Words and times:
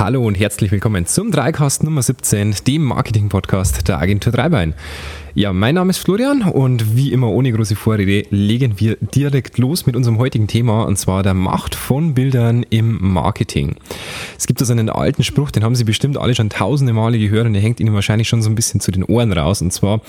Hallo 0.00 0.26
und 0.26 0.34
herzlich 0.36 0.72
willkommen 0.72 1.04
zum 1.04 1.30
Dreicast 1.30 1.82
Nummer 1.82 2.00
17, 2.00 2.54
dem 2.66 2.84
Marketing-Podcast 2.84 3.86
der 3.86 3.98
Agentur 3.98 4.32
Dreibein. 4.32 4.72
Ja, 5.34 5.52
mein 5.52 5.76
Name 5.76 5.90
ist 5.90 5.98
Florian 5.98 6.42
und 6.42 6.96
wie 6.96 7.12
immer 7.12 7.28
ohne 7.28 7.52
große 7.52 7.76
Vorrede 7.76 8.26
legen 8.30 8.80
wir 8.80 8.96
direkt 8.96 9.58
los 9.58 9.86
mit 9.86 9.94
unserem 9.94 10.18
heutigen 10.18 10.48
Thema 10.48 10.82
und 10.82 10.96
zwar 10.96 11.22
der 11.22 11.34
Macht 11.34 11.76
von 11.76 12.14
Bildern 12.14 12.64
im 12.68 12.98
Marketing. 13.00 13.76
Es 14.36 14.48
gibt 14.48 14.60
also 14.60 14.72
einen 14.72 14.90
alten 14.90 15.22
Spruch, 15.22 15.52
den 15.52 15.62
haben 15.62 15.76
Sie 15.76 15.84
bestimmt 15.84 16.18
alle 16.18 16.34
schon 16.34 16.50
tausende 16.50 16.92
Male 16.92 17.16
gehört 17.16 17.46
und 17.46 17.52
der 17.52 17.62
hängt 17.62 17.78
Ihnen 17.78 17.94
wahrscheinlich 17.94 18.28
schon 18.28 18.42
so 18.42 18.50
ein 18.50 18.56
bisschen 18.56 18.80
zu 18.80 18.90
den 18.90 19.04
Ohren 19.04 19.32
raus 19.32 19.62
und 19.62 19.72
zwar 19.72 20.00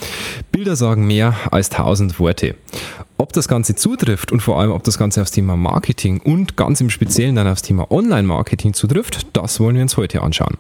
Bilder 0.52 0.76
sagen 0.76 1.06
mehr 1.06 1.36
als 1.52 1.70
tausend 1.70 2.20
Worte. 2.20 2.56
Ob 3.18 3.32
das 3.32 3.48
Ganze 3.48 3.76
zutrifft 3.76 4.32
und 4.32 4.40
vor 4.40 4.60
allem, 4.60 4.72
ob 4.72 4.84
das 4.84 4.98
Ganze 4.98 5.22
aufs 5.22 5.32
Thema 5.32 5.56
Marketing 5.56 6.20
und 6.20 6.58
ganz 6.58 6.82
im 6.82 6.90
Speziellen 6.90 7.36
dann 7.36 7.48
aufs 7.48 7.62
Thema 7.62 7.92
Online-Marketing 7.92 8.74
zutrifft, 8.74 9.28
das 9.34 9.60
wollen 9.60 9.76
wir 9.76 9.84
uns 9.84 9.98
heute 9.98 10.24
anschauen. 10.24 10.58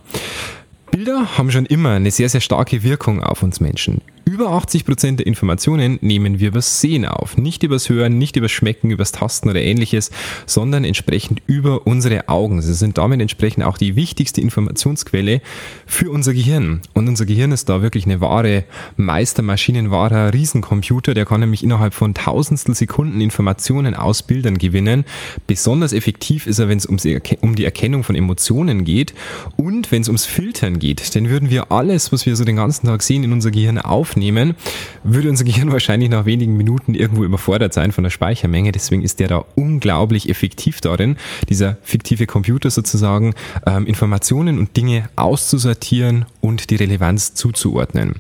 Bilder 0.91 1.37
haben 1.37 1.49
schon 1.49 1.65
immer 1.65 1.91
eine 1.91 2.11
sehr, 2.11 2.29
sehr 2.29 2.41
starke 2.41 2.83
Wirkung 2.83 3.23
auf 3.23 3.41
uns 3.41 3.59
Menschen. 3.59 4.01
Über 4.23 4.51
80 4.51 4.85
Prozent 4.85 5.19
der 5.19 5.25
Informationen 5.25 5.97
nehmen 6.01 6.39
wir 6.39 6.49
übers 6.49 6.79
Sehen 6.79 7.05
auf. 7.05 7.37
Nicht 7.37 7.63
übers 7.63 7.89
Hören, 7.89 8.19
nicht 8.19 8.35
übers 8.35 8.51
Schmecken, 8.51 8.91
übers 8.91 9.11
Tasten 9.11 9.49
oder 9.49 9.61
ähnliches, 9.61 10.11
sondern 10.45 10.83
entsprechend 10.83 11.41
über 11.47 11.87
unsere 11.87 12.29
Augen. 12.29 12.61
Sie 12.61 12.75
sind 12.75 12.99
damit 12.99 13.19
entsprechend 13.19 13.63
auch 13.63 13.79
die 13.79 13.95
wichtigste 13.95 14.39
Informationsquelle 14.39 15.41
für 15.87 16.11
unser 16.11 16.33
Gehirn. 16.33 16.81
Und 16.93 17.07
unser 17.07 17.25
Gehirn 17.25 17.51
ist 17.51 17.67
da 17.67 17.81
wirklich 17.81 18.05
eine 18.05 18.21
wahre 18.21 18.63
Meistermaschine, 18.95 19.79
ein 19.79 19.91
wahrer 19.91 20.31
Riesencomputer. 20.33 21.15
Der 21.15 21.25
kann 21.25 21.39
nämlich 21.39 21.63
innerhalb 21.63 21.95
von 21.95 22.13
tausendstel 22.13 22.75
Sekunden 22.75 23.21
Informationen 23.21 23.95
aus 23.95 24.21
Bildern 24.21 24.59
gewinnen. 24.59 25.03
Besonders 25.47 25.93
effektiv 25.93 26.45
ist 26.45 26.59
er, 26.59 26.69
wenn 26.69 26.77
es 26.77 26.85
um 26.85 26.97
die 26.97 27.65
Erkennung 27.65 28.03
von 28.03 28.15
Emotionen 28.15 28.85
geht 28.85 29.15
und 29.57 29.91
wenn 29.91 30.03
es 30.03 30.09
ums 30.09 30.25
Filtern 30.25 30.77
geht. 30.77 31.15
Denn 31.15 31.29
würden 31.29 31.49
wir 31.49 31.71
alles, 31.71 32.11
was 32.11 32.27
wir 32.27 32.35
so 32.35 32.45
den 32.45 32.57
ganzen 32.57 32.85
Tag 32.85 33.01
sehen, 33.01 33.23
in 33.23 33.33
unser 33.33 33.49
Gehirn 33.49 33.79
auf 33.79 34.10
aufnehmen, 34.11 34.55
würde 35.03 35.29
unser 35.29 35.45
Gehirn 35.45 35.71
wahrscheinlich 35.71 36.09
nach 36.09 36.25
wenigen 36.25 36.57
Minuten 36.57 36.93
irgendwo 36.93 37.23
überfordert 37.23 37.73
sein 37.73 37.91
von 37.91 38.03
der 38.03 38.11
Speichermenge. 38.11 38.71
Deswegen 38.71 39.03
ist 39.03 39.19
der 39.19 39.29
da 39.29 39.45
unglaublich 39.55 40.29
effektiv 40.29 40.81
darin, 40.81 41.15
dieser 41.49 41.77
fiktive 41.81 42.27
Computer 42.27 42.69
sozusagen, 42.69 43.33
ähm, 43.65 43.85
Informationen 43.85 44.59
und 44.59 44.75
Dinge 44.75 45.09
auszusortieren 45.15 46.25
und 46.41 46.69
die 46.69 46.75
Relevanz 46.75 47.33
zuzuordnen. 47.33 48.15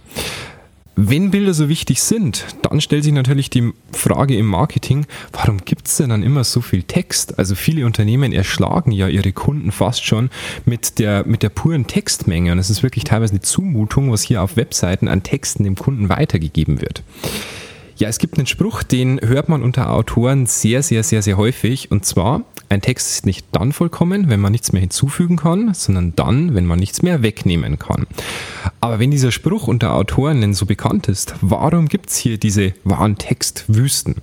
Wenn 0.97 1.31
Bilder 1.31 1.53
so 1.53 1.69
wichtig 1.69 2.03
sind, 2.03 2.45
dann 2.63 2.81
stellt 2.81 3.05
sich 3.05 3.13
natürlich 3.13 3.49
die 3.49 3.71
Frage 3.93 4.35
im 4.35 4.45
Marketing, 4.45 5.05
warum 5.31 5.59
gibt 5.63 5.87
es 5.87 5.97
denn 5.97 6.09
dann 6.09 6.21
immer 6.21 6.43
so 6.43 6.59
viel 6.59 6.83
Text? 6.83 7.39
Also 7.39 7.55
viele 7.55 7.85
Unternehmen 7.85 8.33
erschlagen 8.33 8.91
ja 8.91 9.07
ihre 9.07 9.31
Kunden 9.31 9.71
fast 9.71 10.05
schon 10.05 10.29
mit 10.65 10.99
der, 10.99 11.25
mit 11.25 11.43
der 11.43 11.49
puren 11.49 11.87
Textmenge 11.87 12.51
und 12.51 12.59
es 12.59 12.69
ist 12.69 12.83
wirklich 12.83 13.05
teilweise 13.05 13.33
eine 13.33 13.41
Zumutung, 13.41 14.11
was 14.11 14.21
hier 14.21 14.43
auf 14.43 14.57
Webseiten 14.57 15.07
an 15.07 15.23
Texten 15.23 15.63
dem 15.63 15.75
Kunden 15.75 16.09
weitergegeben 16.09 16.81
wird. 16.81 17.03
Ja, 17.95 18.09
es 18.09 18.17
gibt 18.17 18.37
einen 18.37 18.47
Spruch, 18.47 18.83
den 18.83 19.21
hört 19.21 19.47
man 19.47 19.61
unter 19.61 19.91
Autoren 19.91 20.47
sehr, 20.47 20.81
sehr, 20.83 21.03
sehr, 21.03 21.21
sehr 21.21 21.37
häufig. 21.37 21.91
Und 21.91 22.03
zwar, 22.03 22.41
ein 22.67 22.81
Text 22.81 23.11
ist 23.11 23.25
nicht 23.25 23.45
dann 23.51 23.73
vollkommen, 23.73 24.27
wenn 24.27 24.39
man 24.39 24.51
nichts 24.51 24.71
mehr 24.71 24.81
hinzufügen 24.81 25.37
kann, 25.37 25.73
sondern 25.73 26.15
dann, 26.15 26.55
wenn 26.55 26.65
man 26.65 26.79
nichts 26.79 27.03
mehr 27.03 27.21
wegnehmen 27.21 27.77
kann. 27.77 28.07
Aber 28.83 28.97
wenn 28.97 29.11
dieser 29.11 29.31
Spruch 29.31 29.67
unter 29.67 29.93
Autoren 29.93 30.41
denn 30.41 30.55
so 30.55 30.65
bekannt 30.65 31.07
ist, 31.07 31.35
warum 31.41 31.87
gibt 31.87 32.09
es 32.09 32.17
hier 32.17 32.39
diese 32.39 32.73
wahren 32.83 33.15
Textwüsten? 33.15 34.15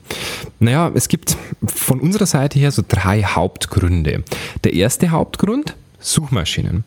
Naja, 0.58 0.90
es 0.94 1.06
gibt 1.06 1.36
von 1.64 2.00
unserer 2.00 2.26
Seite 2.26 2.58
her 2.58 2.72
so 2.72 2.82
drei 2.86 3.22
Hauptgründe. 3.22 4.24
Der 4.64 4.72
erste 4.72 5.10
Hauptgrund, 5.10 5.76
Suchmaschinen. 6.00 6.82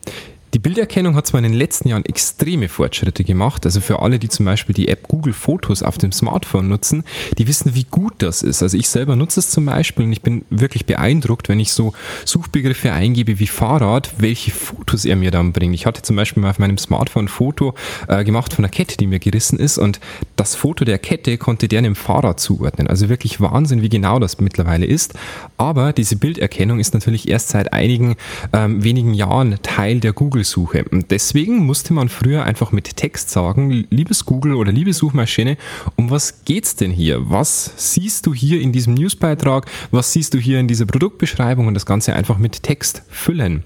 Die 0.53 0.59
Bilderkennung 0.59 1.15
hat 1.15 1.27
zwar 1.27 1.39
in 1.39 1.43
den 1.43 1.53
letzten 1.53 1.87
Jahren 1.87 2.03
extreme 2.03 2.67
Fortschritte 2.67 3.23
gemacht, 3.23 3.65
also 3.65 3.79
für 3.79 4.01
alle, 4.01 4.19
die 4.19 4.27
zum 4.27 4.45
Beispiel 4.45 4.75
die 4.75 4.89
App 4.89 5.07
Google 5.07 5.31
Fotos 5.31 5.81
auf 5.81 5.97
dem 5.97 6.11
Smartphone 6.11 6.67
nutzen, 6.67 7.05
die 7.37 7.47
wissen, 7.47 7.73
wie 7.73 7.85
gut 7.85 8.15
das 8.17 8.41
ist. 8.41 8.61
Also 8.61 8.77
ich 8.77 8.89
selber 8.89 9.15
nutze 9.15 9.39
es 9.39 9.49
zum 9.49 9.65
Beispiel 9.65 10.03
und 10.03 10.11
ich 10.11 10.21
bin 10.21 10.43
wirklich 10.49 10.85
beeindruckt, 10.85 11.47
wenn 11.47 11.61
ich 11.61 11.71
so 11.71 11.93
Suchbegriffe 12.25 12.91
eingebe 12.91 13.39
wie 13.39 13.47
Fahrrad, 13.47 14.11
welche 14.17 14.51
Fotos 14.51 15.05
er 15.05 15.15
mir 15.15 15.31
dann 15.31 15.53
bringt. 15.53 15.73
Ich 15.73 15.85
hatte 15.85 16.01
zum 16.01 16.17
Beispiel 16.17 16.43
mal 16.43 16.49
auf 16.49 16.59
meinem 16.59 16.77
Smartphone 16.77 17.25
ein 17.25 17.27
Foto 17.29 17.73
äh, 18.09 18.25
gemacht 18.25 18.53
von 18.53 18.65
einer 18.65 18.71
Kette, 18.71 18.97
die 18.97 19.07
mir 19.07 19.19
gerissen 19.19 19.57
ist 19.57 19.77
und 19.77 20.01
das 20.35 20.55
Foto 20.55 20.83
der 20.83 20.99
Kette 20.99 21.37
konnte 21.37 21.69
der 21.69 21.79
einem 21.79 21.95
Fahrrad 21.95 22.41
zuordnen. 22.41 22.87
Also 22.87 23.07
wirklich 23.07 23.39
Wahnsinn, 23.39 23.81
wie 23.81 23.89
genau 23.89 24.19
das 24.19 24.39
mittlerweile 24.41 24.85
ist. 24.85 25.13
Aber 25.55 25.93
diese 25.93 26.17
Bilderkennung 26.17 26.79
ist 26.79 26.93
natürlich 26.93 27.29
erst 27.29 27.49
seit 27.49 27.71
einigen 27.71 28.17
ähm, 28.51 28.83
wenigen 28.83 29.13
Jahren 29.13 29.59
Teil 29.61 30.01
der 30.01 30.11
Google 30.11 30.40
Google-Suche. 30.41 30.85
Deswegen 31.09 31.65
musste 31.65 31.93
man 31.93 32.09
früher 32.09 32.43
einfach 32.43 32.71
mit 32.71 32.95
Text 32.95 33.29
sagen, 33.29 33.85
liebes 33.89 34.25
Google 34.25 34.55
oder 34.55 34.71
liebe 34.71 34.93
Suchmaschine, 34.93 35.57
um 35.95 36.09
was 36.09 36.43
geht's 36.45 36.75
denn 36.75 36.91
hier? 36.91 37.29
Was 37.29 37.73
siehst 37.77 38.25
du 38.25 38.33
hier 38.33 38.61
in 38.61 38.71
diesem 38.71 38.95
Newsbeitrag? 38.95 39.67
Was 39.91 40.13
siehst 40.13 40.33
du 40.33 40.39
hier 40.39 40.59
in 40.59 40.67
dieser 40.67 40.85
Produktbeschreibung? 40.85 41.67
Und 41.67 41.75
das 41.75 41.85
Ganze 41.85 42.13
einfach 42.13 42.37
mit 42.37 42.63
Text 42.63 43.03
füllen. 43.09 43.63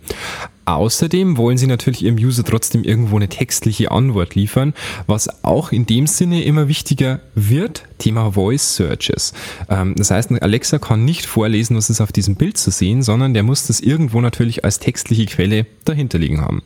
Außerdem 0.66 1.38
wollen 1.38 1.58
sie 1.58 1.68
natürlich 1.68 2.04
ihrem 2.04 2.16
User 2.16 2.44
trotzdem 2.44 2.84
irgendwo 2.84 3.16
eine 3.16 3.30
textliche 3.30 3.92
Antwort 3.92 4.34
liefern, 4.34 4.74
was 5.06 5.44
auch 5.44 5.72
in 5.72 5.86
dem 5.86 6.08
Sinne 6.08 6.44
immer 6.44 6.68
wichtiger 6.68 7.20
wird, 7.36 7.84
Thema 8.00 8.32
Voice 8.32 8.76
Searches. 8.76 9.34
Ähm, 9.70 9.94
das 9.96 10.10
heißt, 10.10 10.32
Alexa 10.42 10.80
kann 10.80 11.06
nicht 11.06 11.26
vorlesen, 11.28 11.78
was 11.78 11.90
ist 11.90 12.02
auf 12.02 12.12
diesem 12.12 12.36
Bild 12.36 12.58
zu 12.58 12.72
sehen, 12.72 13.04
sondern 13.04 13.34
der 13.36 13.44
muss 13.44 13.68
das 13.68 13.80
irgendwo 13.80 14.22
natürlich 14.22 14.66
als 14.66 14.80
textliche 14.80 15.28
Quelle 15.28 15.68
dahinter 15.86 16.18
liegen 16.18 16.42
haben. 16.42 16.64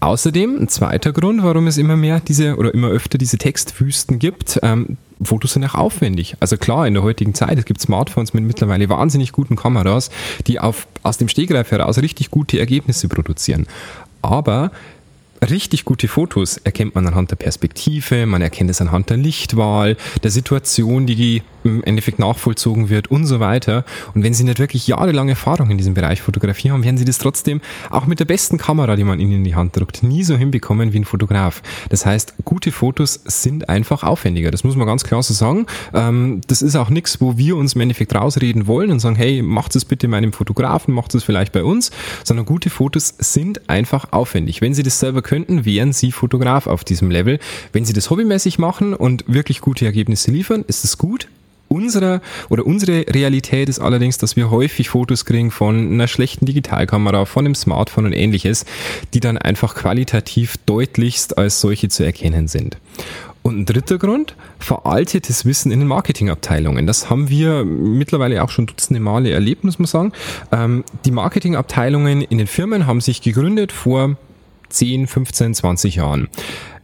Außerdem, 0.00 0.56
ein 0.60 0.68
zweiter 0.68 1.12
Grund, 1.12 1.42
warum 1.42 1.66
es 1.66 1.76
immer 1.76 1.96
mehr 1.96 2.20
diese 2.20 2.56
oder 2.56 2.72
immer 2.72 2.88
öfter 2.88 3.18
diese 3.18 3.38
Textwüsten 3.38 4.18
gibt, 4.18 4.60
ähm, 4.62 4.96
Fotos 5.22 5.52
sind 5.52 5.64
auch 5.64 5.74
aufwendig. 5.74 6.36
Also 6.40 6.56
klar, 6.56 6.86
in 6.86 6.94
der 6.94 7.02
heutigen 7.02 7.34
Zeit, 7.34 7.58
es 7.58 7.64
gibt 7.64 7.80
Smartphones 7.80 8.34
mit 8.34 8.44
mittlerweile 8.44 8.88
wahnsinnig 8.88 9.32
guten 9.32 9.56
Kameras, 9.56 10.10
die 10.46 10.60
auf, 10.60 10.86
aus 11.02 11.18
dem 11.18 11.28
Stegreif 11.28 11.70
heraus 11.70 11.98
richtig 11.98 12.30
gute 12.30 12.58
Ergebnisse 12.58 13.08
produzieren. 13.08 13.66
Aber 14.22 14.70
richtig 15.42 15.84
gute 15.84 16.08
Fotos 16.08 16.56
erkennt 16.58 16.94
man 16.94 17.06
anhand 17.06 17.30
der 17.30 17.36
Perspektive, 17.36 18.26
man 18.26 18.42
erkennt 18.42 18.70
es 18.70 18.80
anhand 18.80 19.10
der 19.10 19.16
Lichtwahl, 19.16 19.96
der 20.22 20.30
Situation, 20.30 21.06
die 21.06 21.42
im 21.76 21.84
Endeffekt 21.84 22.18
nachvollzogen 22.18 22.88
wird 22.88 23.10
und 23.10 23.26
so 23.26 23.40
weiter. 23.40 23.84
Und 24.14 24.22
wenn 24.22 24.34
Sie 24.34 24.44
nicht 24.44 24.58
wirklich 24.58 24.86
jahrelange 24.86 25.32
Erfahrung 25.32 25.70
in 25.70 25.78
diesem 25.78 25.94
Bereich 25.94 26.22
Fotografie 26.22 26.70
haben, 26.70 26.84
werden 26.84 26.96
Sie 26.96 27.04
das 27.04 27.18
trotzdem 27.18 27.60
auch 27.90 28.06
mit 28.06 28.20
der 28.20 28.24
besten 28.24 28.58
Kamera, 28.58 28.96
die 28.96 29.04
man 29.04 29.20
Ihnen 29.20 29.32
in 29.32 29.44
die 29.44 29.54
Hand 29.54 29.76
drückt, 29.76 30.02
nie 30.02 30.24
so 30.24 30.36
hinbekommen 30.36 30.92
wie 30.92 31.00
ein 31.00 31.04
Fotograf. 31.04 31.62
Das 31.88 32.06
heißt, 32.06 32.34
gute 32.44 32.72
Fotos 32.72 33.20
sind 33.24 33.68
einfach 33.68 34.02
aufwendiger. 34.02 34.50
Das 34.50 34.64
muss 34.64 34.76
man 34.76 34.86
ganz 34.86 35.04
klar 35.04 35.22
so 35.22 35.34
sagen. 35.34 35.66
Ähm, 35.94 36.40
das 36.46 36.62
ist 36.62 36.76
auch 36.76 36.90
nichts, 36.90 37.20
wo 37.20 37.36
wir 37.36 37.56
uns 37.56 37.74
im 37.74 37.80
Endeffekt 37.80 38.14
rausreden 38.14 38.66
wollen 38.66 38.90
und 38.90 39.00
sagen, 39.00 39.16
hey, 39.16 39.42
macht 39.42 39.76
es 39.76 39.84
bitte 39.84 40.08
meinem 40.08 40.32
Fotografen, 40.32 40.94
macht 40.94 41.14
es 41.14 41.24
vielleicht 41.24 41.52
bei 41.52 41.64
uns, 41.64 41.90
sondern 42.24 42.46
gute 42.46 42.70
Fotos 42.70 43.14
sind 43.18 43.68
einfach 43.68 44.12
aufwendig. 44.12 44.60
Wenn 44.60 44.74
Sie 44.74 44.82
das 44.82 45.00
selber 45.00 45.22
könnten, 45.22 45.64
wären 45.64 45.92
Sie 45.92 46.12
Fotograf 46.12 46.66
auf 46.66 46.84
diesem 46.84 47.10
Level. 47.10 47.38
Wenn 47.72 47.84
Sie 47.84 47.92
das 47.92 48.10
hobbymäßig 48.10 48.58
machen 48.58 48.94
und 48.94 49.24
wirklich 49.26 49.60
gute 49.60 49.84
Ergebnisse 49.84 50.30
liefern, 50.30 50.64
ist 50.66 50.84
es 50.84 50.98
gut. 50.98 51.28
Unsere 51.68 52.20
oder 52.48 52.66
unsere 52.66 53.04
Realität 53.08 53.68
ist 53.68 53.78
allerdings, 53.78 54.18
dass 54.18 54.36
wir 54.36 54.50
häufig 54.50 54.88
Fotos 54.88 55.24
kriegen 55.24 55.50
von 55.50 55.92
einer 55.92 56.08
schlechten 56.08 56.46
Digitalkamera, 56.46 57.24
von 57.24 57.44
einem 57.44 57.54
Smartphone 57.54 58.06
und 58.06 58.12
ähnliches, 58.12 58.64
die 59.14 59.20
dann 59.20 59.38
einfach 59.38 59.74
qualitativ 59.74 60.56
deutlichst 60.66 61.36
als 61.36 61.60
solche 61.60 61.88
zu 61.88 62.04
erkennen 62.04 62.48
sind. 62.48 62.78
Und 63.42 63.60
ein 63.60 63.66
dritter 63.66 63.98
Grund, 63.98 64.34
veraltetes 64.58 65.46
Wissen 65.46 65.72
in 65.72 65.78
den 65.78 65.88
Marketingabteilungen. 65.88 66.86
Das 66.86 67.08
haben 67.08 67.30
wir 67.30 67.64
mittlerweile 67.64 68.42
auch 68.42 68.50
schon 68.50 68.66
dutzende 68.66 69.00
Male 69.00 69.30
erlebt, 69.30 69.64
muss 69.64 69.78
man 69.78 69.86
sagen. 69.86 70.12
Ähm, 70.52 70.84
die 71.04 71.10
Marketingabteilungen 71.10 72.22
in 72.22 72.38
den 72.38 72.46
Firmen 72.46 72.86
haben 72.86 73.00
sich 73.00 73.22
gegründet 73.22 73.72
vor 73.72 74.16
10, 74.68 75.06
15, 75.06 75.54
20 75.54 75.96
Jahren. 75.96 76.28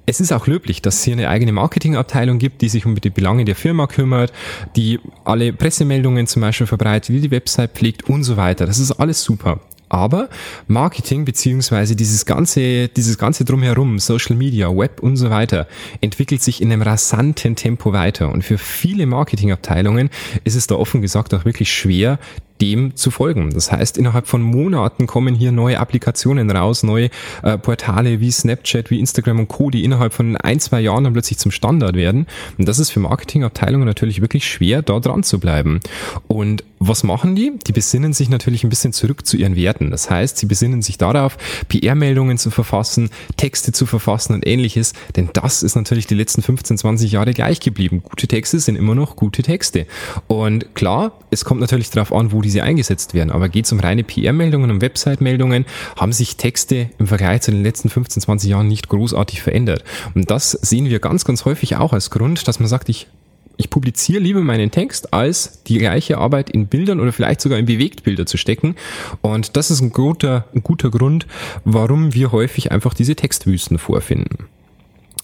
Es 0.07 0.21
ist 0.21 0.33
auch 0.33 0.47
löblich, 0.47 0.83
dass 0.83 0.99
es 0.99 1.05
hier 1.05 1.15
eine 1.15 1.29
eigene 1.29 1.53
Marketingabteilung 1.53 2.39
gibt, 2.39 2.61
die 2.63 2.69
sich 2.69 2.85
um 2.85 2.95
die 2.95 3.11
Belange 3.11 3.45
der 3.45 3.57
Firma 3.57 3.87
kümmert, 3.87 4.33
die 4.77 5.01
alle 5.25 5.53
Pressemeldungen 5.53 6.27
zum 6.27 6.43
Beispiel 6.43 6.67
verbreitet, 6.67 7.15
die 7.15 7.21
die 7.21 7.31
Website 7.31 7.73
pflegt 7.73 8.09
und 8.09 8.25
so 8.25 8.37
weiter. 8.37 8.67
Das 8.67 8.79
ist 8.79 8.93
alles 8.93 9.23
super. 9.23 9.61
Aber 9.89 10.29
Marketing 10.67 11.25
beziehungsweise 11.25 11.95
dieses 11.95 12.27
ganze, 12.27 12.89
dieses 12.89 13.17
ganze 13.17 13.45
drumherum, 13.45 13.99
Social 13.99 14.35
Media, 14.35 14.75
Web 14.75 15.01
und 15.01 15.17
so 15.17 15.31
weiter, 15.31 15.69
entwickelt 16.01 16.43
sich 16.43 16.61
in 16.61 16.73
einem 16.73 16.83
rasanten 16.83 17.55
Tempo 17.55 17.93
weiter. 17.93 18.33
Und 18.33 18.43
für 18.43 18.59
viele 18.59 19.07
Marketingabteilungen 19.07 20.11
ist 20.43 20.57
es 20.57 20.67
da 20.67 20.75
offen 20.75 21.01
gesagt 21.01 21.33
auch 21.33 21.45
wirklich 21.45 21.73
schwer, 21.73 22.19
dem 22.65 22.97
zu 22.97 23.11
folgen. 23.11 23.51
Das 23.53 23.71
heißt, 23.71 23.99
innerhalb 23.99 24.27
von 24.27 24.41
Monaten 24.41 25.07
kommen 25.07 25.35
hier 25.35 25.53
neue 25.53 25.79
Applikationen 25.79 26.51
raus, 26.51 26.83
neue 26.83 27.11
äh, 27.43 27.59
Portale 27.59 28.21
wie 28.21 28.31
Snapchat, 28.31 28.91
wie 28.91 29.01
Instagram 29.01 29.41
und 29.41 29.49
Co., 29.49 29.71
die 29.71 29.85
innerhalb 29.85 30.15
von 30.15 30.37
ein, 30.37 30.61
zwei 30.61 30.81
Jahren 30.81 31.05
dann 31.05 31.13
plötzlich 31.13 31.39
zum 31.39 31.51
Standard 31.51 31.95
werden. 31.95 32.27
Und 32.57 32.67
das 32.67 32.79
ist 32.79 32.91
für 32.91 33.01
Marketingabteilungen 33.01 33.87
natürlich 33.87 34.23
wirklich 34.23 34.49
schwer, 34.49 34.81
da 34.81 34.99
dran 34.99 35.23
zu 35.23 35.39
bleiben. 35.39 35.81
Und 36.27 36.65
was 36.89 37.03
machen 37.03 37.35
die? 37.37 37.53
Die 37.67 37.73
besinnen 37.73 38.13
sich 38.13 38.29
natürlich 38.29 38.65
ein 38.65 38.71
bisschen 38.71 38.93
zurück 38.93 39.27
zu 39.27 39.37
ihren 39.37 39.57
Werten. 39.57 39.91
Das 39.91 40.11
heißt, 40.11 40.39
sie 40.39 40.47
besinnen 40.47 40.83
sich 40.83 40.99
darauf, 40.99 41.37
PR-Meldungen 41.69 42.39
zu 42.39 42.51
verfassen, 42.51 43.11
Texte 43.37 43.73
zu 43.73 43.87
verfassen 43.87 44.35
und 44.35 44.47
ähnliches, 44.47 44.93
denn 45.17 45.31
das 45.33 45.63
ist 45.63 45.77
natürlich 45.77 46.07
die 46.07 46.15
letzten 46.15 46.43
15, 46.43 46.79
20 46.79 47.13
Jahre 47.13 47.33
gleich 47.33 47.61
geblieben. 47.61 48.03
Gute 48.03 48.27
Texte 48.27 48.59
sind 48.61 48.77
immer 48.77 48.95
noch 48.95 49.17
gute 49.17 49.43
Texte. 49.43 49.87
Und 50.27 50.75
klar, 50.75 51.19
es 51.31 51.45
kommt 51.45 51.61
natürlich 51.61 51.91
darauf 51.91 52.13
an, 52.13 52.33
wo 52.33 52.43
diese 52.43 52.63
eingesetzt 52.63 53.15
werden, 53.15 53.31
aber 53.31 53.49
geht 53.49 53.67
es 53.67 53.73
um 53.73 53.81
reine 53.81 54.05
PR-Meldungen, 54.05 54.71
um 54.71 54.81
Website-Meldungen, 54.81 55.67
haben 55.97 56.13
sich 56.13 56.37
Texte 56.37 56.91
im 56.99 57.07
Vergleich 57.07 57.43
zu 57.43 57.51
den 57.51 57.63
letzten 57.63 57.89
15, 57.89 58.23
20 58.23 58.51
Jahren 58.51 58.69
nicht 58.69 58.89
großartig 58.89 59.43
verändert. 59.43 59.85
Und 60.15 60.31
das 60.31 60.53
sehen 60.53 60.89
wir 60.89 60.99
ganz, 60.99 61.25
ganz 61.25 61.45
häufig 61.45 61.77
auch 61.77 61.93
als 61.93 62.11
Grund, 62.11 62.47
dass 62.49 62.61
man 62.61 62.69
sagt, 62.69 62.89
ich 62.89 63.07
ich 63.57 63.71
publiziere 63.71 64.21
lieber 64.21 64.41
meinen 64.41 64.71
Text, 64.71 65.13
als 65.13 65.63
die 65.65 65.79
gleiche 65.79 66.19
Arbeit 66.19 66.51
in 66.51 66.67
Bildern 66.67 67.01
oder 67.01 67.13
vielleicht 67.13 67.41
sogar 67.41 67.59
in 67.59 67.67
Bewegtbilder 67.67 68.27
zu 68.27 68.37
stecken. 68.37 68.75
Und 69.21 69.57
das 69.57 69.71
ist 69.71 69.81
ein 69.81 69.93
guter, 69.93 70.47
ein 70.55 70.63
guter 70.63 70.91
Grund, 70.91 71.27
warum 71.65 72.15
wir 72.15 72.33
häufig 72.33 72.73
einfach 72.73 72.95
diese 72.95 73.17
Textwüsten 73.17 73.79
vorfinden. 73.79 74.47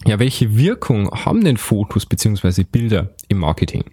Ja, 0.07 0.19
welche 0.19 0.57
Wirkung 0.57 1.11
haben 1.11 1.45
denn 1.45 1.59
Fotos 1.59 2.07
beziehungsweise 2.07 2.65
Bilder 2.65 3.11
im 3.29 3.39
Marketing? 3.39 3.85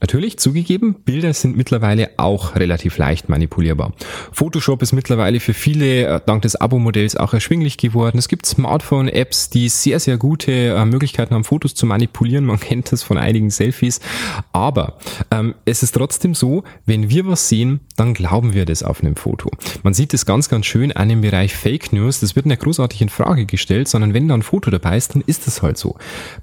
Natürlich 0.00 0.38
zugegeben, 0.38 0.94
Bilder 1.04 1.34
sind 1.34 1.56
mittlerweile 1.56 2.10
auch 2.18 2.54
relativ 2.54 2.98
leicht 2.98 3.28
manipulierbar. 3.28 3.92
Photoshop 4.32 4.80
ist 4.82 4.92
mittlerweile 4.92 5.40
für 5.40 5.54
viele 5.54 6.06
äh, 6.06 6.20
dank 6.24 6.42
des 6.42 6.54
Abo-Modells 6.54 7.16
auch 7.16 7.34
erschwinglich 7.34 7.78
geworden. 7.78 8.16
Es 8.16 8.28
gibt 8.28 8.46
Smartphone-Apps, 8.46 9.50
die 9.50 9.68
sehr, 9.68 9.98
sehr 9.98 10.16
gute 10.16 10.52
äh, 10.52 10.84
Möglichkeiten 10.84 11.34
haben, 11.34 11.42
Fotos 11.42 11.74
zu 11.74 11.84
manipulieren. 11.84 12.44
Man 12.44 12.60
kennt 12.60 12.92
das 12.92 13.02
von 13.02 13.18
einigen 13.18 13.50
Selfies. 13.50 14.00
Aber 14.52 14.98
ähm, 15.32 15.56
es 15.64 15.82
ist 15.82 15.96
trotzdem 15.96 16.34
so, 16.34 16.62
wenn 16.86 17.10
wir 17.10 17.26
was 17.26 17.48
sehen, 17.48 17.80
dann 17.96 18.14
glauben 18.14 18.54
wir 18.54 18.66
das 18.66 18.84
auf 18.84 19.02
einem 19.02 19.16
Foto. 19.16 19.50
Man 19.82 19.94
sieht 19.94 20.14
es 20.14 20.26
ganz, 20.26 20.48
ganz 20.48 20.66
schön 20.66 20.92
an 20.92 21.08
dem 21.08 21.22
Bereich 21.22 21.56
Fake 21.56 21.92
News. 21.92 22.20
Das 22.20 22.36
wird 22.36 22.46
nicht 22.46 22.62
großartig 22.62 23.02
in 23.02 23.08
Frage 23.08 23.46
gestellt, 23.46 23.88
sondern 23.88 24.14
wenn 24.14 24.28
da 24.28 24.34
ein 24.34 24.42
Foto 24.42 24.70
dabei 24.70 24.96
ist, 24.96 25.16
dann 25.16 25.24
ist 25.26 25.48
es 25.48 25.60
halt 25.60 25.76
so. 25.76 25.96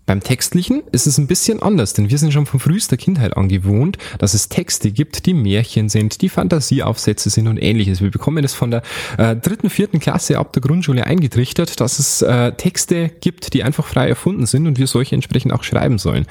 Beim 0.05 0.21
Textlichen 0.21 0.83
ist 0.91 1.07
es 1.07 1.17
ein 1.17 1.27
bisschen 1.27 1.61
anders, 1.61 1.93
denn 1.93 2.09
wir 2.09 2.17
sind 2.17 2.33
schon 2.33 2.45
von 2.45 2.59
frühester 2.59 2.97
Kindheit 2.97 3.37
an 3.37 3.44
daran 3.45 3.49
gewohnt, 3.49 3.97
dass 4.19 4.33
es 4.33 4.49
Texte 4.49 4.91
gibt, 4.91 5.25
die 5.25 5.33
Märchen 5.33 5.89
sind, 5.89 6.21
die 6.21 6.29
Fantasieaufsätze 6.29 7.29
sind 7.29 7.47
und 7.47 7.57
ähnliches. 7.57 8.01
Wir 8.01 8.11
bekommen 8.11 8.43
es 8.43 8.53
von 8.53 8.71
der 8.71 8.81
äh, 9.17 9.35
dritten, 9.35 9.69
vierten 9.69 9.99
Klasse 9.99 10.37
ab 10.37 10.53
der 10.53 10.61
Grundschule 10.61 11.05
eingetrichtert, 11.05 11.79
dass 11.79 11.99
es 11.99 12.21
äh, 12.21 12.51
Texte 12.53 13.09
gibt, 13.21 13.53
die 13.53 13.63
einfach 13.63 13.85
frei 13.85 14.09
erfunden 14.09 14.45
sind 14.45 14.67
und 14.67 14.77
wir 14.77 14.87
solche 14.87 15.15
entsprechend 15.15 15.53
auch 15.53 15.63
schreiben 15.63 15.97
sollen. 15.97 16.25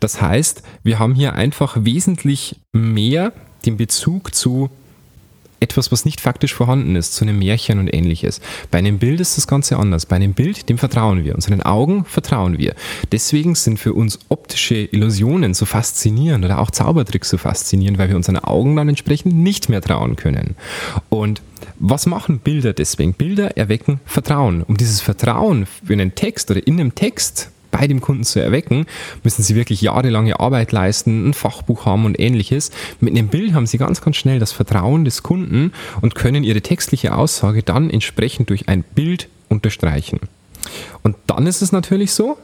Das 0.00 0.20
heißt, 0.20 0.62
wir 0.82 0.98
haben 0.98 1.14
hier 1.14 1.34
einfach 1.34 1.76
wesentlich 1.80 2.60
mehr 2.72 3.32
den 3.66 3.76
Bezug 3.76 4.34
zu 4.34 4.70
etwas, 5.60 5.92
was 5.92 6.04
nicht 6.04 6.20
faktisch 6.20 6.54
vorhanden 6.54 6.96
ist, 6.96 7.14
zu 7.14 7.24
einem 7.24 7.38
Märchen 7.38 7.78
und 7.78 7.92
ähnliches. 7.92 8.40
Bei 8.70 8.78
einem 8.78 8.98
Bild 8.98 9.20
ist 9.20 9.36
das 9.36 9.46
Ganze 9.46 9.76
anders. 9.76 10.06
Bei 10.06 10.16
einem 10.16 10.34
Bild, 10.34 10.68
dem 10.68 10.78
vertrauen 10.78 11.24
wir. 11.24 11.34
Unseren 11.34 11.62
Augen 11.62 12.04
vertrauen 12.04 12.58
wir. 12.58 12.74
Deswegen 13.12 13.54
sind 13.54 13.78
für 13.78 13.94
uns 13.94 14.18
optische 14.28 14.76
Illusionen 14.76 15.54
so 15.54 15.66
faszinierend 15.66 16.44
oder 16.44 16.58
auch 16.58 16.70
Zaubertricks 16.70 17.28
so 17.28 17.38
faszinierend, 17.38 17.98
weil 17.98 18.08
wir 18.08 18.16
unseren 18.16 18.38
Augen 18.38 18.76
dann 18.76 18.88
entsprechend 18.88 19.34
nicht 19.34 19.68
mehr 19.68 19.80
trauen 19.80 20.16
können. 20.16 20.56
Und 21.08 21.42
was 21.78 22.06
machen 22.06 22.40
Bilder 22.40 22.72
deswegen? 22.72 23.14
Bilder 23.14 23.56
erwecken 23.56 24.00
Vertrauen. 24.04 24.62
Um 24.62 24.76
dieses 24.76 25.00
Vertrauen 25.00 25.66
für 25.66 25.92
einen 25.92 26.14
Text 26.14 26.50
oder 26.50 26.66
in 26.66 26.80
einem 26.80 26.94
Text 26.94 27.50
bei 27.70 27.86
dem 27.86 28.00
Kunden 28.00 28.24
zu 28.24 28.40
erwecken, 28.40 28.86
müssen 29.22 29.42
sie 29.42 29.54
wirklich 29.54 29.80
jahrelange 29.80 30.40
Arbeit 30.40 30.72
leisten, 30.72 31.28
ein 31.28 31.34
Fachbuch 31.34 31.86
haben 31.86 32.04
und 32.04 32.18
ähnliches. 32.18 32.70
Mit 33.00 33.14
einem 33.16 33.28
Bild 33.28 33.54
haben 33.54 33.66
sie 33.66 33.78
ganz, 33.78 34.00
ganz 34.00 34.16
schnell 34.16 34.38
das 34.38 34.52
Vertrauen 34.52 35.04
des 35.04 35.22
Kunden 35.22 35.72
und 36.00 36.14
können 36.14 36.44
ihre 36.44 36.60
textliche 36.60 37.14
Aussage 37.14 37.62
dann 37.62 37.90
entsprechend 37.90 38.50
durch 38.50 38.68
ein 38.68 38.82
Bild 38.82 39.28
unterstreichen. 39.48 40.20
Und 41.02 41.16
dann 41.26 41.46
ist 41.46 41.62
es 41.62 41.72
natürlich 41.72 42.12
so, 42.12 42.36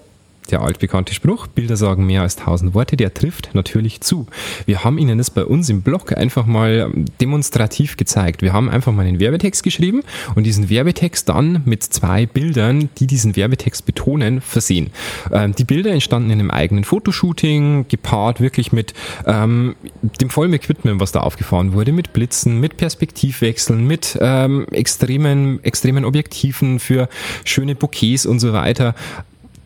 der 0.50 0.62
altbekannte 0.62 1.14
Spruch, 1.14 1.46
Bilder 1.46 1.76
sagen 1.76 2.06
mehr 2.06 2.22
als 2.22 2.36
tausend 2.36 2.74
Worte, 2.74 2.96
der 2.96 3.12
trifft 3.14 3.50
natürlich 3.54 4.00
zu. 4.00 4.26
Wir 4.64 4.84
haben 4.84 4.98
Ihnen 4.98 5.18
das 5.18 5.30
bei 5.30 5.44
uns 5.44 5.68
im 5.68 5.82
Blog 5.82 6.16
einfach 6.16 6.46
mal 6.46 6.92
demonstrativ 7.20 7.96
gezeigt. 7.96 8.42
Wir 8.42 8.52
haben 8.52 8.68
einfach 8.68 8.92
mal 8.92 9.06
einen 9.06 9.20
Werbetext 9.20 9.62
geschrieben 9.62 10.02
und 10.34 10.44
diesen 10.44 10.70
Werbetext 10.70 11.28
dann 11.28 11.62
mit 11.64 11.82
zwei 11.82 12.26
Bildern, 12.26 12.88
die 12.98 13.06
diesen 13.06 13.36
Werbetext 13.36 13.86
betonen, 13.86 14.40
versehen. 14.40 14.90
Ähm, 15.32 15.54
die 15.54 15.64
Bilder 15.64 15.90
entstanden 15.90 16.30
in 16.30 16.40
einem 16.40 16.50
eigenen 16.50 16.84
Fotoshooting, 16.84 17.86
gepaart 17.88 18.40
wirklich 18.40 18.72
mit 18.72 18.94
ähm, 19.26 19.74
dem 20.20 20.30
vollen 20.30 20.52
Equipment, 20.52 21.00
was 21.00 21.12
da 21.12 21.20
aufgefahren 21.20 21.72
wurde, 21.72 21.92
mit 21.92 22.12
Blitzen, 22.12 22.60
mit 22.60 22.76
Perspektivwechseln, 22.76 23.86
mit 23.86 24.18
ähm, 24.20 24.66
extremen, 24.70 25.62
extremen 25.64 26.04
Objektiven 26.04 26.78
für 26.78 27.08
schöne 27.44 27.74
Bouquets 27.74 28.26
und 28.26 28.40
so 28.40 28.52
weiter 28.52 28.94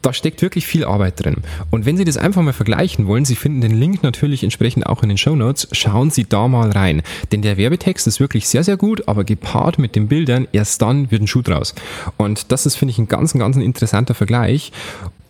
da 0.03 0.13
steckt 0.13 0.43
wirklich 0.43 0.67
viel 0.67 0.85
Arbeit 0.85 1.23
drin. 1.23 1.37
Und 1.71 1.87
wenn 1.87 1.97
Sie 1.97 2.05
das 2.05 2.17
einfach 2.17 2.43
mal 2.43 2.53
vergleichen 2.53 3.07
wollen, 3.07 3.25
Sie 3.25 3.37
finden 3.37 3.61
den 3.61 3.79
Link 3.79 4.03
natürlich 4.03 4.43
entsprechend 4.43 4.87
auch 4.87 5.03
in 5.03 5.09
den 5.09 5.19
Show 5.19 5.37
Notes, 5.37 5.69
schauen 5.73 6.11
Sie 6.11 6.25
da 6.25 6.49
mal 6.49 6.71
rein. 6.71 7.03
Denn 7.33 7.43
der 7.43 7.57
Werbetext 7.57 8.07
ist 8.07 8.21
wirklich 8.21 8.49
sehr, 8.49 8.65
sehr 8.65 8.77
gut, 8.77 9.09
aber 9.09 9.25
gepaart 9.25 9.79
mit 9.79 9.97
den 9.97 10.09
Bildern, 10.09 10.49
erst 10.53 10.81
dann 10.83 11.11
wird 11.11 11.23
ein 11.23 11.27
Schuh 11.27 11.43
draus. 11.43 11.75
Und 12.17 12.51
das 12.53 12.67
ist, 12.67 12.77
finde 12.77 12.93
ich, 12.93 12.99
ein 12.99 13.09
ganz, 13.09 13.35
ganz 13.35 13.57
interessanter 13.57 14.15
Vergleich. 14.15 14.73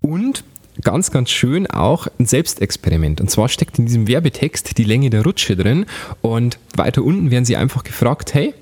Und 0.00 0.44
ganz, 0.82 1.10
ganz 1.10 1.30
schön 1.30 1.66
auch 1.66 2.06
ein 2.18 2.26
Selbstexperiment. 2.26 3.20
Und 3.20 3.30
zwar 3.30 3.48
steckt 3.48 3.78
in 3.78 3.86
diesem 3.86 4.08
Werbetext 4.08 4.78
die 4.78 4.84
Länge 4.84 5.10
der 5.10 5.24
Rutsche 5.24 5.56
drin. 5.56 5.86
Und 6.22 6.58
weiter 6.76 7.02
unten 7.02 7.30
werden 7.30 7.44
Sie 7.44 7.56
einfach 7.56 7.84
gefragt, 7.84 8.34
hey, 8.34 8.54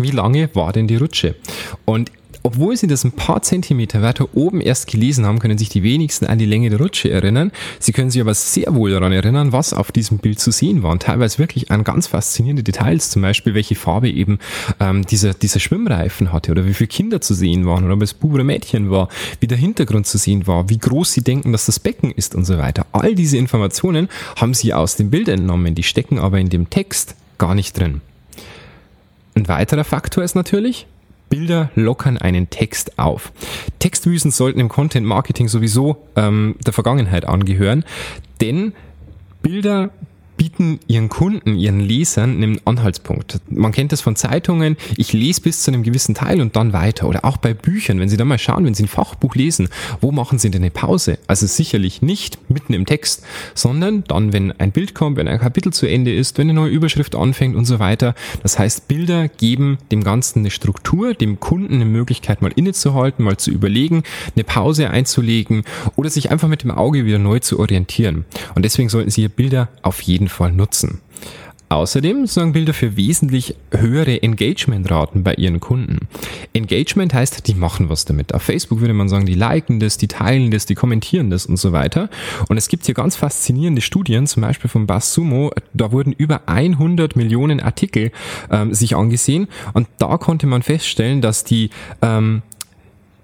wie 0.00 0.10
lange 0.10 0.48
war 0.54 0.72
denn 0.72 0.86
die 0.86 0.96
Rutsche? 0.96 1.34
Und 1.84 2.10
obwohl 2.42 2.76
sie 2.76 2.86
das 2.86 3.04
ein 3.04 3.12
paar 3.12 3.42
Zentimeter 3.42 4.02
weiter 4.02 4.28
oben 4.34 4.60
erst 4.60 4.86
gelesen 4.86 5.26
haben, 5.26 5.38
können 5.38 5.58
sich 5.58 5.68
die 5.68 5.82
wenigsten 5.82 6.26
an 6.26 6.38
die 6.38 6.46
Länge 6.46 6.70
der 6.70 6.78
Rutsche 6.78 7.10
erinnern. 7.10 7.52
Sie 7.78 7.92
können 7.92 8.10
sich 8.10 8.20
aber 8.20 8.34
sehr 8.34 8.74
wohl 8.74 8.90
daran 8.90 9.12
erinnern, 9.12 9.52
was 9.52 9.72
auf 9.72 9.92
diesem 9.92 10.18
Bild 10.18 10.40
zu 10.40 10.50
sehen 10.50 10.82
war. 10.82 10.92
Und 10.92 11.02
teilweise 11.02 11.38
wirklich 11.38 11.70
an 11.70 11.84
ganz 11.84 12.06
faszinierende 12.06 12.62
Details, 12.62 13.10
zum 13.10 13.22
Beispiel 13.22 13.54
welche 13.54 13.74
Farbe 13.74 14.10
eben 14.10 14.38
ähm, 14.80 15.04
dieser, 15.06 15.34
dieser 15.34 15.60
Schwimmreifen 15.60 16.32
hatte 16.32 16.52
oder 16.52 16.66
wie 16.66 16.74
viele 16.74 16.88
Kinder 16.88 17.20
zu 17.20 17.34
sehen 17.34 17.66
waren 17.66 17.84
oder 17.84 17.94
ob 17.94 18.02
es 18.02 18.14
Bub 18.14 18.34
oder 18.34 18.44
Mädchen 18.44 18.90
war, 18.90 19.08
wie 19.40 19.46
der 19.46 19.58
Hintergrund 19.58 20.06
zu 20.06 20.18
sehen 20.18 20.46
war, 20.46 20.68
wie 20.68 20.78
groß 20.78 21.12
sie 21.12 21.22
denken, 21.22 21.52
dass 21.52 21.66
das 21.66 21.80
Becken 21.80 22.10
ist 22.10 22.34
und 22.34 22.44
so 22.44 22.58
weiter. 22.58 22.86
All 22.92 23.14
diese 23.14 23.36
Informationen 23.36 24.08
haben 24.36 24.54
sie 24.54 24.72
aus 24.74 24.96
dem 24.96 25.10
Bild 25.10 25.28
entnommen, 25.28 25.74
die 25.74 25.82
stecken 25.82 26.18
aber 26.18 26.38
in 26.38 26.48
dem 26.48 26.70
Text 26.70 27.14
gar 27.38 27.54
nicht 27.54 27.78
drin. 27.78 28.00
Ein 29.34 29.48
weiterer 29.48 29.84
Faktor 29.84 30.24
ist 30.24 30.34
natürlich, 30.34 30.86
Bilder 31.28 31.70
lockern 31.74 32.18
einen 32.18 32.50
Text 32.50 32.98
auf. 32.98 33.32
Textwüsen 33.78 34.30
sollten 34.30 34.60
im 34.60 34.68
Content 34.68 35.06
Marketing 35.06 35.48
sowieso 35.48 36.08
ähm, 36.16 36.56
der 36.64 36.72
Vergangenheit 36.72 37.24
angehören, 37.24 37.84
denn 38.40 38.72
Bilder 39.42 39.90
bieten 40.38 40.80
ihren 40.86 41.10
Kunden, 41.10 41.56
ihren 41.56 41.80
Lesern 41.80 42.36
einen 42.36 42.60
Anhaltspunkt. 42.64 43.40
Man 43.50 43.72
kennt 43.72 43.92
das 43.92 44.00
von 44.00 44.16
Zeitungen, 44.16 44.78
ich 44.96 45.12
lese 45.12 45.42
bis 45.42 45.62
zu 45.62 45.70
einem 45.70 45.82
gewissen 45.82 46.14
Teil 46.14 46.40
und 46.40 46.56
dann 46.56 46.72
weiter. 46.72 47.08
Oder 47.08 47.26
auch 47.26 47.36
bei 47.36 47.52
Büchern, 47.52 48.00
wenn 48.00 48.08
Sie 48.08 48.16
da 48.16 48.24
mal 48.24 48.38
schauen, 48.38 48.64
wenn 48.64 48.72
Sie 48.72 48.84
ein 48.84 48.88
Fachbuch 48.88 49.34
lesen, 49.34 49.68
wo 50.00 50.12
machen 50.12 50.38
Sie 50.38 50.50
denn 50.50 50.62
eine 50.62 50.70
Pause? 50.70 51.18
Also 51.26 51.46
sicherlich 51.46 52.00
nicht 52.00 52.38
mitten 52.48 52.72
im 52.72 52.86
Text, 52.86 53.24
sondern 53.54 54.04
dann, 54.04 54.32
wenn 54.32 54.52
ein 54.52 54.72
Bild 54.72 54.94
kommt, 54.94 55.18
wenn 55.18 55.28
ein 55.28 55.40
Kapitel 55.40 55.72
zu 55.72 55.86
Ende 55.86 56.14
ist, 56.14 56.38
wenn 56.38 56.48
eine 56.48 56.54
neue 56.54 56.70
Überschrift 56.70 57.14
anfängt 57.14 57.56
und 57.56 57.64
so 57.64 57.80
weiter. 57.80 58.14
Das 58.42 58.58
heißt, 58.58 58.88
Bilder 58.88 59.28
geben 59.28 59.78
dem 59.90 60.04
Ganzen 60.04 60.40
eine 60.40 60.50
Struktur, 60.50 61.14
dem 61.14 61.40
Kunden 61.40 61.74
eine 61.74 61.84
Möglichkeit, 61.84 62.40
mal 62.42 62.52
innezuhalten, 62.54 63.24
mal 63.24 63.36
zu 63.36 63.50
überlegen, 63.50 64.04
eine 64.36 64.44
Pause 64.44 64.90
einzulegen 64.90 65.64
oder 65.96 66.10
sich 66.10 66.30
einfach 66.30 66.48
mit 66.48 66.62
dem 66.62 66.70
Auge 66.70 67.04
wieder 67.04 67.18
neu 67.18 67.40
zu 67.40 67.58
orientieren. 67.58 68.24
Und 68.54 68.64
deswegen 68.64 68.88
sollten 68.88 69.10
Sie 69.10 69.22
hier 69.22 69.28
Bilder 69.28 69.68
auf 69.82 70.00
jeden 70.02 70.27
Fall 70.28 70.52
nutzen. 70.52 71.00
Außerdem 71.70 72.26
sorgen 72.26 72.54
Bilder 72.54 72.72
für 72.72 72.96
wesentlich 72.96 73.54
höhere 73.70 74.22
Engagementraten 74.22 75.22
bei 75.22 75.34
ihren 75.34 75.60
Kunden. 75.60 76.08
Engagement 76.54 77.12
heißt, 77.12 77.46
die 77.46 77.54
machen 77.54 77.90
was 77.90 78.06
damit. 78.06 78.32
Auf 78.32 78.42
Facebook 78.42 78.80
würde 78.80 78.94
man 78.94 79.10
sagen, 79.10 79.26
die 79.26 79.34
liken 79.34 79.78
das, 79.78 79.98
die 79.98 80.08
teilen 80.08 80.50
das, 80.50 80.64
die 80.64 80.74
kommentieren 80.74 81.28
das 81.28 81.44
und 81.44 81.58
so 81.58 81.72
weiter. 81.72 82.08
Und 82.48 82.56
es 82.56 82.68
gibt 82.68 82.86
hier 82.86 82.94
ganz 82.94 83.16
faszinierende 83.16 83.82
Studien, 83.82 84.26
zum 84.26 84.42
Beispiel 84.42 84.70
von 84.70 84.86
Bassumo, 84.86 85.52
da 85.74 85.92
wurden 85.92 86.12
über 86.12 86.48
100 86.48 87.16
Millionen 87.16 87.60
Artikel 87.60 88.12
ähm, 88.50 88.72
sich 88.72 88.96
angesehen 88.96 89.48
und 89.74 89.88
da 89.98 90.16
konnte 90.16 90.46
man 90.46 90.62
feststellen, 90.62 91.20
dass 91.20 91.44
die 91.44 91.68
ähm, 92.00 92.42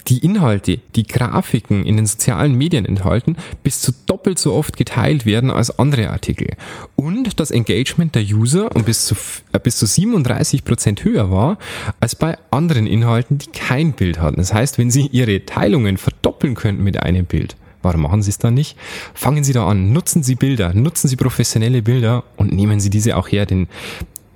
die 0.08 0.18
Inhalte, 0.18 0.80
die 0.94 1.06
Grafiken 1.06 1.84
in 1.86 1.96
den 1.96 2.06
sozialen 2.06 2.54
Medien 2.54 2.84
enthalten, 2.84 3.36
bis 3.62 3.80
zu 3.80 3.92
doppelt 4.06 4.38
so 4.38 4.52
oft 4.52 4.76
geteilt 4.76 5.26
werden 5.26 5.50
als 5.50 5.78
andere 5.78 6.10
Artikel. 6.10 6.48
Und 6.96 7.40
das 7.40 7.50
Engagement 7.50 8.14
der 8.14 8.22
User 8.22 8.74
um 8.74 8.84
bis 8.84 9.06
zu, 9.06 9.14
äh, 9.52 9.58
bis 9.58 9.78
zu 9.78 9.86
37 9.86 10.64
Prozent 10.64 11.04
höher 11.04 11.30
war 11.30 11.58
als 12.00 12.14
bei 12.14 12.36
anderen 12.50 12.86
Inhalten, 12.86 13.38
die 13.38 13.50
kein 13.50 13.92
Bild 13.92 14.20
hatten. 14.20 14.36
Das 14.36 14.52
heißt, 14.52 14.78
wenn 14.78 14.90
Sie 14.90 15.08
Ihre 15.08 15.46
Teilungen 15.46 15.96
verdoppeln 15.96 16.54
könnten 16.54 16.84
mit 16.84 17.02
einem 17.02 17.26
Bild, 17.26 17.56
Warum 17.84 18.00
machen 18.00 18.22
Sie 18.22 18.30
es 18.30 18.38
dann 18.38 18.54
nicht? 18.54 18.78
Fangen 19.12 19.44
Sie 19.44 19.52
da 19.52 19.68
an, 19.68 19.92
nutzen 19.92 20.22
Sie 20.22 20.36
Bilder, 20.36 20.72
nutzen 20.72 21.06
Sie 21.06 21.16
professionelle 21.16 21.82
Bilder 21.82 22.24
und 22.36 22.50
nehmen 22.50 22.80
Sie 22.80 22.88
diese 22.88 23.14
auch 23.14 23.28
her, 23.28 23.44
denn 23.44 23.68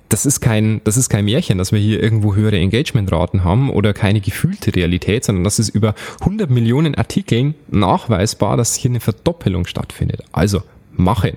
das 0.09 0.25
ist 0.25 0.41
kein, 0.41 0.81
das 0.83 0.97
ist 0.97 1.09
kein 1.09 1.25
Märchen, 1.25 1.57
dass 1.57 1.71
wir 1.71 1.79
hier 1.79 2.01
irgendwo 2.01 2.35
höhere 2.35 2.57
Engagementraten 2.57 3.43
haben 3.43 3.69
oder 3.69 3.93
keine 3.93 4.21
gefühlte 4.21 4.75
Realität, 4.75 5.23
sondern 5.23 5.43
das 5.43 5.59
ist 5.59 5.69
über 5.69 5.93
100 6.21 6.49
Millionen 6.49 6.95
Artikeln 6.95 7.53
nachweisbar, 7.69 8.57
dass 8.57 8.75
hier 8.75 8.89
eine 8.89 8.99
Verdoppelung 8.99 9.65
stattfindet. 9.65 10.23
Also 10.31 10.63
machen. 10.91 11.33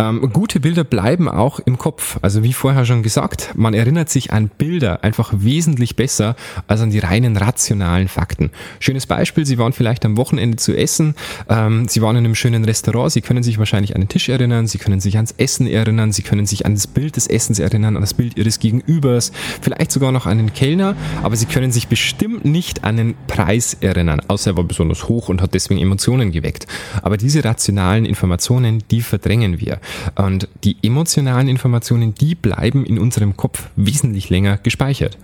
Ähm, 0.00 0.30
gute 0.32 0.60
Bilder 0.60 0.82
bleiben 0.82 1.28
auch 1.28 1.60
im 1.60 1.76
Kopf. 1.76 2.18
Also 2.22 2.42
wie 2.42 2.54
vorher 2.54 2.86
schon 2.86 3.02
gesagt, 3.02 3.52
man 3.54 3.74
erinnert 3.74 4.08
sich 4.08 4.32
an 4.32 4.48
Bilder 4.48 5.04
einfach 5.04 5.30
wesentlich 5.36 5.94
besser 5.94 6.36
als 6.66 6.80
an 6.80 6.88
die 6.88 7.00
reinen 7.00 7.36
rationalen 7.36 8.08
Fakten. 8.08 8.50
Schönes 8.78 9.04
Beispiel, 9.04 9.44
Sie 9.44 9.58
waren 9.58 9.74
vielleicht 9.74 10.06
am 10.06 10.16
Wochenende 10.16 10.56
zu 10.56 10.74
essen, 10.74 11.14
ähm, 11.50 11.86
Sie 11.86 12.00
waren 12.00 12.16
in 12.16 12.24
einem 12.24 12.34
schönen 12.34 12.64
Restaurant, 12.64 13.12
Sie 13.12 13.20
können 13.20 13.42
sich 13.42 13.58
wahrscheinlich 13.58 13.94
an 13.94 14.00
den 14.00 14.08
Tisch 14.08 14.30
erinnern, 14.30 14.66
Sie 14.66 14.78
können 14.78 15.00
sich 15.00 15.16
ans 15.16 15.34
Essen 15.36 15.66
erinnern, 15.66 16.12
Sie 16.12 16.22
können 16.22 16.46
sich 16.46 16.64
an 16.64 16.74
das 16.74 16.86
Bild 16.86 17.16
des 17.16 17.26
Essens 17.26 17.58
erinnern, 17.58 17.96
an 17.96 18.00
das 18.00 18.14
Bild 18.14 18.38
Ihres 18.38 18.58
Gegenübers, 18.58 19.32
vielleicht 19.60 19.92
sogar 19.92 20.12
noch 20.12 20.24
an 20.24 20.38
den 20.38 20.54
Kellner, 20.54 20.96
aber 21.22 21.36
Sie 21.36 21.46
können 21.46 21.72
sich 21.72 21.88
bestimmt 21.88 22.46
nicht 22.46 22.84
an 22.84 22.96
den 22.96 23.16
Preis 23.26 23.76
erinnern, 23.82 24.22
außer 24.28 24.52
er 24.52 24.56
war 24.56 24.64
besonders 24.64 25.08
hoch 25.08 25.28
und 25.28 25.42
hat 25.42 25.52
deswegen 25.52 25.78
Emotionen 25.78 26.32
geweckt. 26.32 26.66
Aber 27.02 27.18
diese 27.18 27.44
rationalen 27.44 28.06
Informationen, 28.06 28.82
die 28.90 29.02
verdrängen 29.02 29.60
wir. 29.60 29.78
Und 30.14 30.48
die 30.64 30.76
emotionalen 30.82 31.48
Informationen, 31.48 32.14
die 32.14 32.34
bleiben 32.34 32.84
in 32.84 32.98
unserem 32.98 33.36
Kopf 33.36 33.68
wesentlich 33.76 34.30
länger 34.30 34.58
gespeichert. 34.58 35.18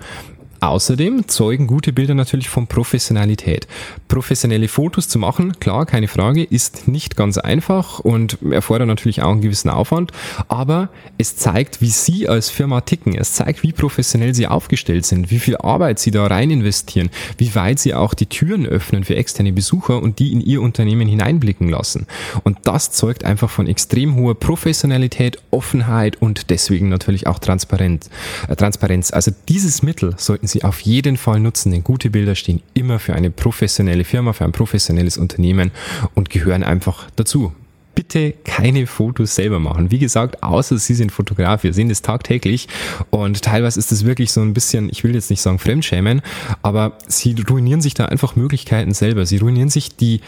Außerdem 0.60 1.28
zeugen 1.28 1.66
gute 1.66 1.92
Bilder 1.92 2.14
natürlich 2.14 2.48
von 2.48 2.66
Professionalität. 2.66 3.66
Professionelle 4.08 4.68
Fotos 4.68 5.08
zu 5.08 5.18
machen, 5.18 5.58
klar, 5.60 5.86
keine 5.86 6.08
Frage, 6.08 6.42
ist 6.42 6.88
nicht 6.88 7.16
ganz 7.16 7.38
einfach 7.38 8.00
und 8.00 8.38
erfordert 8.50 8.88
natürlich 8.88 9.22
auch 9.22 9.32
einen 9.32 9.40
gewissen 9.40 9.70
Aufwand, 9.70 10.12
aber 10.48 10.88
es 11.18 11.36
zeigt, 11.36 11.80
wie 11.80 11.90
Sie 11.90 12.28
als 12.28 12.50
Firma 12.50 12.80
ticken. 12.80 13.14
Es 13.14 13.34
zeigt, 13.34 13.62
wie 13.62 13.72
professionell 13.72 14.34
Sie 14.34 14.46
aufgestellt 14.46 15.06
sind, 15.06 15.30
wie 15.30 15.38
viel 15.38 15.56
Arbeit 15.56 15.98
Sie 15.98 16.10
da 16.10 16.26
rein 16.26 16.50
investieren, 16.50 17.10
wie 17.38 17.54
weit 17.54 17.78
Sie 17.78 17.94
auch 17.94 18.14
die 18.14 18.26
Türen 18.26 18.66
öffnen 18.66 19.04
für 19.04 19.16
externe 19.16 19.52
Besucher 19.52 20.02
und 20.02 20.18
die 20.18 20.32
in 20.32 20.40
Ihr 20.40 20.62
Unternehmen 20.62 21.08
hineinblicken 21.08 21.68
lassen. 21.68 22.06
Und 22.44 22.58
das 22.64 22.92
zeugt 22.92 23.24
einfach 23.24 23.50
von 23.50 23.66
extrem 23.66 24.16
hoher 24.16 24.34
Professionalität, 24.34 25.38
Offenheit 25.50 26.20
und 26.20 26.50
deswegen 26.50 26.88
natürlich 26.88 27.26
auch 27.26 27.38
Transparenz. 27.38 28.10
Äh. 28.48 28.96
Also 29.12 29.32
dieses 29.48 29.82
Mittel 29.82 30.14
sollten 30.16 30.45
sollten 30.46 30.58
Sie 30.60 30.64
auf 30.64 30.80
jeden 30.80 31.16
Fall 31.16 31.40
nutzen, 31.40 31.72
denn 31.72 31.82
gute 31.82 32.10
Bilder 32.10 32.34
stehen 32.34 32.62
immer 32.74 32.98
für 32.98 33.14
eine 33.14 33.30
professionelle 33.30 34.04
Firma, 34.04 34.32
für 34.32 34.44
ein 34.44 34.52
professionelles 34.52 35.18
Unternehmen 35.18 35.70
und 36.14 36.30
gehören 36.30 36.62
einfach 36.62 37.08
dazu 37.16 37.52
bitte 37.94 38.34
keine 38.44 38.86
Fotos 38.86 39.34
selber 39.34 39.58
machen. 39.58 39.90
Wie 39.90 39.98
gesagt, 39.98 40.42
außer 40.42 40.76
Sie 40.76 40.92
sind 40.92 41.10
Fotograf, 41.12 41.62
wir 41.62 41.72
sehen 41.72 41.88
das 41.88 42.02
tagtäglich 42.02 42.68
und 43.08 43.40
teilweise 43.40 43.78
ist 43.78 43.90
es 43.90 44.04
wirklich 44.04 44.32
so 44.32 44.42
ein 44.42 44.52
bisschen, 44.52 44.90
ich 44.90 45.02
will 45.02 45.14
jetzt 45.14 45.30
nicht 45.30 45.40
sagen 45.40 45.58
Fremdschämen, 45.58 46.20
aber 46.60 46.98
Sie 47.08 47.34
ruinieren 47.48 47.80
sich 47.80 47.94
da 47.94 48.04
einfach 48.04 48.36
Möglichkeiten 48.36 48.92
selber. 48.92 49.24
Sie 49.24 49.38
ruinieren 49.38 49.70
sich 49.70 49.96
die 49.96 50.20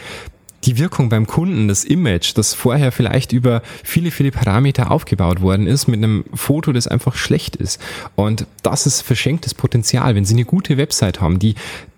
die 0.65 0.77
Wirkung 0.77 1.09
beim 1.09 1.27
Kunden, 1.27 1.67
das 1.67 1.83
Image, 1.83 2.33
das 2.35 2.53
vorher 2.53 2.91
vielleicht 2.91 3.31
über 3.31 3.61
viele, 3.83 4.11
viele 4.11 4.31
Parameter 4.31 4.91
aufgebaut 4.91 5.41
worden 5.41 5.67
ist, 5.67 5.87
mit 5.87 5.97
einem 5.97 6.25
Foto, 6.33 6.71
das 6.71 6.87
einfach 6.87 7.15
schlecht 7.15 7.55
ist. 7.55 7.81
Und 8.15 8.45
das 8.63 8.85
ist 8.85 9.01
verschenktes 9.01 9.53
Potenzial. 9.53 10.15
Wenn 10.15 10.25
Sie 10.25 10.33
eine 10.33 10.45
gute 10.45 10.77
Website 10.77 11.21
haben, 11.21 11.39
die 11.39 11.55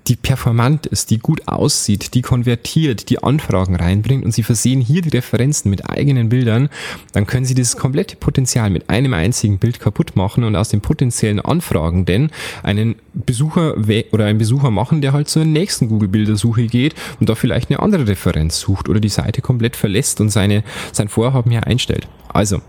die 0.08 0.16
performant 0.16 0.86
ist, 0.86 1.12
die 1.12 1.20
gut 1.20 1.48
aussieht, 1.48 2.14
die 2.14 2.22
konvertiert, 2.22 3.10
die 3.10 3.22
Anfragen 3.24 3.76
reinbringt 3.76 4.26
und 4.26 4.32
Sie 4.32 4.44
versehen 4.44 4.82
hier 4.82 5.02
die 5.02 5.10
Referenzen 5.10 5.70
mit 5.70 5.90
eigenen 5.90 6.30
Bildern, 6.30 6.70
dann 7.14 7.28
können 7.28 7.46
Sie 7.46 7.54
dieses 7.54 7.78
komplette 7.78 8.16
Potenzial 8.16 8.70
mit 8.70 8.90
einem 8.90 9.14
einzigen 9.14 9.60
Bild 9.60 9.80
kaputt 9.80 10.16
machen 10.16 10.44
und 10.44 10.56
aus 10.56 10.70
den 10.70 10.82
potenziellen 10.82 11.40
Anfragen 11.40 12.06
denn 12.06 12.32
einen 12.64 12.96
Besucher 13.14 13.76
oder 14.12 14.26
einen 14.26 14.40
Besucher 14.40 14.72
machen, 14.72 15.02
der 15.02 15.14
halt 15.14 15.30
zur 15.30 15.46
nächsten 15.46 15.88
Google-Bildersuche 15.88 16.68
geht 16.68 16.96
und 17.20 17.30
da 17.30 17.36
vielleicht 17.36 17.70
eine 17.70 17.80
andere 17.80 18.08
Referenz 18.08 18.60
sucht 18.60 18.90
oder 18.90 19.00
die 19.00 19.10
Seite 19.10 19.42
komplett 19.42 19.76
verlässt 19.76 20.22
und 20.22 20.30
seine, 20.30 20.64
sein 20.92 21.10
Vorhaben 21.10 21.52
hier 21.52 21.68
einstellt. 21.68 22.08
Also, 22.30 22.62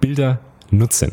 Bilder 0.00 0.40
nutzen 0.70 1.12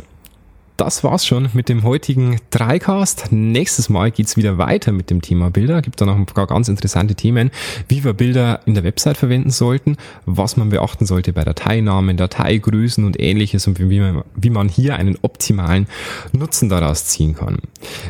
das 0.82 1.04
war's 1.04 1.28
schon 1.28 1.48
mit 1.54 1.70
dem 1.70 1.84
heutigen 1.84 2.40
Dreicast. 2.50 3.28
Nächstes 3.30 3.88
Mal 3.88 4.10
geht's 4.10 4.36
wieder 4.36 4.58
weiter 4.58 4.92
mit 4.92 5.12
dem 5.12 5.22
Thema 5.22 5.52
Bilder. 5.52 5.84
Gibt 5.84 6.02
da 6.02 6.08
noch 6.08 6.16
ein 6.16 6.26
paar 6.26 6.48
ganz 6.48 6.70
interessante 6.70 7.14
Themen, 7.14 7.52
wie 7.88 8.04
wir 8.04 8.14
Bilder 8.14 8.62
in 8.66 8.74
der 8.74 8.84
Website 8.84 9.16
verwenden 9.16 9.52
sollten, 9.52 9.98
was 10.26 10.58
man 10.58 10.70
beachten 10.70 11.06
sollte 11.06 11.34
bei 11.34 11.44
Dateinamen, 11.44 12.18
Dateigrößen 12.18 13.06
und 13.06 13.20
ähnliches 13.20 13.68
und 13.68 13.80
wie 13.80 14.00
man, 14.00 14.24
wie 14.34 14.50
man 14.50 14.70
hier 14.70 14.96
einen 14.96 15.20
optimalen 15.22 15.86
Nutzen 16.32 16.68
daraus 16.68 17.06
ziehen 17.06 17.36
kann. 17.36 17.60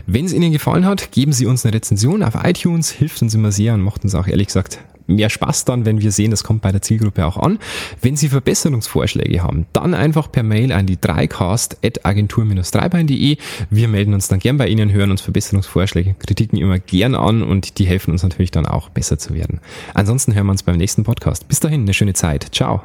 Wenn 0.06 0.24
es 0.24 0.32
Ihnen 0.32 0.54
gefallen 0.54 0.86
hat, 0.86 1.12
geben 1.12 1.34
Sie 1.34 1.48
uns 1.48 1.66
eine 1.66 1.76
Rezension 1.76 2.24
auf 2.24 2.36
iTunes, 2.42 2.90
hilft 2.90 3.22
uns 3.22 3.34
immer 3.34 3.52
sehr 3.52 3.74
und 3.74 3.82
macht 3.82 4.06
uns 4.06 4.16
auch 4.16 4.28
ehrlich 4.28 4.48
gesagt 4.48 4.80
mehr 5.16 5.30
Spaß 5.30 5.66
dann, 5.66 5.86
wenn 5.86 6.02
wir 6.02 6.12
sehen, 6.12 6.32
das 6.32 6.44
kommt 6.44 6.62
bei 6.62 6.72
der 6.72 6.82
Zielgruppe 6.82 7.26
auch 7.26 7.38
an. 7.38 7.60
Wenn 8.02 8.16
Sie 8.16 8.30
Verbesserungsvorschläge 8.30 9.44
haben, 9.44 9.66
dann 9.74 9.94
einfach 9.94 10.32
per 10.32 10.44
Mail 10.44 10.72
an 10.72 10.86
die 10.86 10.98
3cast.agentur-dreibein.de. 10.98 13.38
Wir 13.70 13.88
melden 13.88 14.14
uns 14.14 14.28
dann 14.28 14.40
gern 14.40 14.58
bei 14.58 14.68
Ihnen, 14.68 14.92
hören 14.92 15.12
uns 15.12 15.22
Verbesserungsvorschläge, 15.22 16.16
Kritiken 16.16 16.58
immer 16.58 16.80
gern 16.80 17.16
an 17.16 17.44
und 17.44 17.80
die 17.80 17.86
helfen 17.86 18.12
uns 18.12 18.24
natürlich 18.24 18.52
dann 18.52 18.66
auch 18.66 18.90
besser 18.90 19.18
zu 19.18 19.34
werden. 19.34 19.62
Ansonsten 19.94 20.36
hören 20.36 20.48
wir 20.48 20.52
uns 20.52 20.64
beim 20.64 20.78
nächsten 20.78 21.04
Podcast. 21.04 21.48
Bis 21.48 21.60
dahin, 21.60 21.82
eine 21.82 21.94
schöne 21.94 22.14
Zeit. 22.14 22.48
Ciao. 22.52 22.82